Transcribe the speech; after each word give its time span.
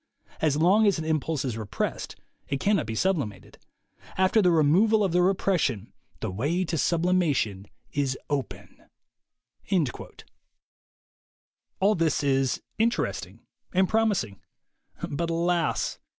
As 0.41 0.57
long 0.57 0.87
as 0.87 0.97
an 0.97 1.05
impulse 1.05 1.45
is 1.45 1.55
repressed, 1.55 2.15
it 2.47 2.59
cannot 2.59 2.87
be 2.87 2.95
sublimated. 2.95 3.59
After 4.17 4.41
the 4.41 4.49
removal 4.49 5.03
of 5.03 5.11
the 5.11 5.21
repression, 5.21 5.93
the 6.21 6.31
way 6.31 6.65
to 6.65 6.75
sublimation 6.79 7.67
is 7.91 8.17
open." 8.27 8.83
All 11.79 11.93
this 11.93 12.23
is 12.23 12.63
interesting 12.79 13.41
and 13.75 13.87
promising. 13.87 14.41
But 15.07 15.29
alas! 15.29 15.99